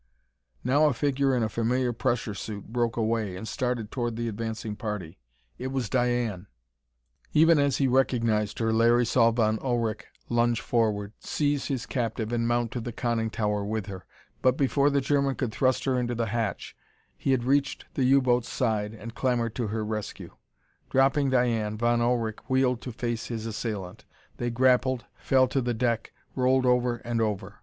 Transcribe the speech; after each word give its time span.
Now 0.63 0.85
a 0.87 0.93
figure 0.95 1.35
in 1.37 1.43
a 1.43 1.47
familiar 1.47 1.93
pressure 1.93 2.33
suit 2.33 2.73
broke 2.73 2.97
away 2.97 3.35
and 3.35 3.47
started 3.47 3.91
toward 3.91 4.15
the 4.15 4.27
advancing 4.27 4.75
party. 4.75 5.19
It 5.59 5.67
was 5.67 5.89
Diane! 5.91 6.47
Even 7.33 7.59
as 7.59 7.77
he 7.77 7.87
recognized 7.87 8.57
her, 8.57 8.73
Larry 8.73 9.05
saw 9.05 9.29
Von 9.29 9.59
Ullrich 9.59 10.05
lunge 10.27 10.59
forward, 10.59 11.13
seize 11.19 11.65
his 11.67 11.85
captive 11.85 12.33
and 12.33 12.47
mount 12.47 12.71
to 12.71 12.81
the 12.81 12.91
conning 12.91 13.29
tower 13.29 13.63
with 13.63 13.85
her 13.85 14.07
but 14.41 14.57
before 14.57 14.89
the 14.89 15.01
German 15.01 15.35
could 15.35 15.51
thrust 15.51 15.85
her 15.85 15.99
into 15.99 16.15
the 16.15 16.25
hatch, 16.33 16.75
he 17.15 17.29
had 17.29 17.43
reached 17.43 17.85
the 17.93 18.05
U 18.05 18.23
boat's 18.23 18.49
side 18.49 18.95
and 18.95 19.13
clambered 19.13 19.53
to 19.53 19.67
her 19.67 19.85
rescue. 19.85 20.35
Dropping 20.89 21.29
Diane, 21.29 21.77
Von 21.77 22.01
Ullrich 22.01 22.39
wheeled 22.49 22.81
to 22.81 22.91
face 22.91 23.27
his 23.27 23.45
assailant. 23.45 24.05
They 24.37 24.49
grappled, 24.49 25.05
fell 25.19 25.47
to 25.49 25.61
the 25.61 25.75
deck, 25.75 26.11
rolled 26.35 26.65
over 26.65 26.95
and 27.05 27.21
over. 27.21 27.59